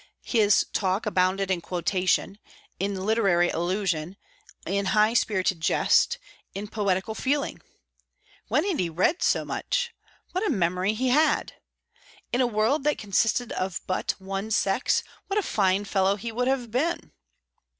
His 0.25 0.65
talk 0.73 1.05
abounded 1.05 1.51
in 1.51 1.61
quotation, 1.61 2.39
in 2.79 3.05
literary 3.05 3.51
allusion, 3.51 4.17
in 4.65 4.85
high 4.97 5.13
spirited 5.13 5.61
jest, 5.61 6.17
in 6.55 6.67
poetical 6.69 7.13
feeling. 7.13 7.61
When 8.47 8.65
had 8.65 8.79
he 8.79 8.89
read 8.89 9.21
so 9.21 9.45
much? 9.45 9.93
What 10.31 10.43
a 10.43 10.49
memory 10.49 10.95
he 10.95 11.09
had! 11.09 11.53
In 12.33 12.41
a 12.41 12.47
world 12.47 12.83
that 12.83 12.97
consisted 12.97 13.51
of 13.51 13.81
but 13.85 14.15
one 14.17 14.49
sex, 14.49 15.03
what 15.27 15.37
a 15.37 15.43
fine 15.43 15.85
fellow 15.85 16.15
he 16.15 16.31
would 16.31 16.47
have 16.47 16.71
been! 16.71 17.11